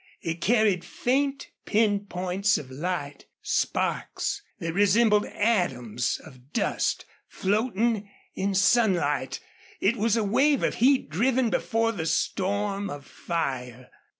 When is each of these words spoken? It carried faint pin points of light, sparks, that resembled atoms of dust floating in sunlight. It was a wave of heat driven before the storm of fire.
It 0.23 0.41
carried 0.41 0.83
faint 0.83 1.51
pin 1.65 2.07
points 2.07 2.57
of 2.57 2.71
light, 2.71 3.27
sparks, 3.43 4.41
that 4.59 4.73
resembled 4.73 5.25
atoms 5.27 6.19
of 6.25 6.51
dust 6.53 7.05
floating 7.27 8.09
in 8.33 8.55
sunlight. 8.55 9.41
It 9.79 9.97
was 9.97 10.17
a 10.17 10.23
wave 10.23 10.63
of 10.63 10.73
heat 10.73 11.11
driven 11.11 11.51
before 11.51 11.91
the 11.91 12.07
storm 12.07 12.89
of 12.89 13.05
fire. 13.05 13.91